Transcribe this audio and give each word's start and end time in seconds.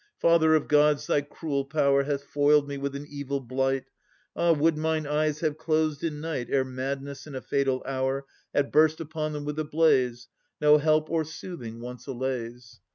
Father 0.17 0.55
of 0.55 0.67
Gods! 0.67 1.05
thy 1.05 1.21
cruel 1.21 1.63
power 1.63 2.01
Hath 2.05 2.23
foiled 2.23 2.67
me 2.67 2.75
with 2.75 2.95
an 2.95 3.05
evil 3.07 3.39
blight. 3.39 3.85
Ah! 4.35 4.51
would 4.51 4.75
mine 4.75 5.05
eyes 5.05 5.41
had 5.41 5.59
closed 5.59 6.03
in 6.03 6.19
night 6.19 6.47
Ere 6.49 6.65
madness 6.65 7.27
in 7.27 7.35
a 7.35 7.39
fatal 7.41 7.83
hour 7.85 8.25
Had 8.51 8.71
burst 8.71 8.99
upon 8.99 9.33
them 9.33 9.45
with 9.45 9.59
a 9.59 9.63
blaze, 9.63 10.27
No 10.59 10.79
help 10.79 11.07
or 11.11 11.23
soothing 11.23 11.81
once 11.81 12.07
allays! 12.07 12.79